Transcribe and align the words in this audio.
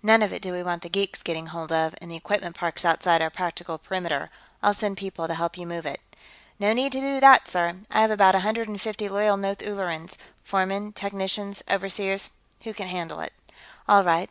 None 0.00 0.22
of 0.22 0.32
it 0.32 0.40
do 0.42 0.52
we 0.52 0.62
want 0.62 0.82
the 0.82 0.88
geeks 0.88 1.24
getting 1.24 1.46
hold 1.48 1.72
of, 1.72 1.92
and 2.00 2.08
the 2.08 2.14
equipment 2.14 2.54
park's 2.54 2.84
outside 2.84 3.20
our 3.20 3.30
practical 3.30 3.78
perimeter. 3.78 4.30
I'll 4.62 4.74
send 4.74 4.96
people 4.96 5.26
to 5.26 5.34
help 5.34 5.58
you 5.58 5.66
move 5.66 5.86
it." 5.86 6.00
"No 6.60 6.72
need 6.72 6.92
to 6.92 7.00
do 7.00 7.18
that, 7.18 7.48
sir; 7.48 7.78
I 7.90 8.00
have 8.02 8.12
about 8.12 8.36
a 8.36 8.46
hundred 8.46 8.68
and 8.68 8.80
fifty 8.80 9.08
loyal 9.08 9.36
North 9.36 9.58
Ullerans 9.58 10.16
foremen, 10.44 10.92
technicians, 10.92 11.64
overseers 11.68 12.30
who 12.62 12.72
can 12.72 12.86
handle 12.86 13.18
it." 13.18 13.32
"All 13.88 14.04
right. 14.04 14.30